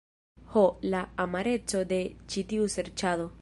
Ho, 0.53 0.63
la 0.93 1.01
amareco 1.25 1.85
de 1.93 2.01
ĉi 2.33 2.45
tiu 2.53 2.67
serĉado. 2.79 3.29